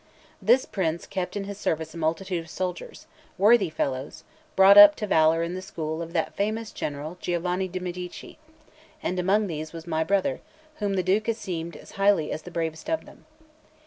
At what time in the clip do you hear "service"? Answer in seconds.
1.59-1.93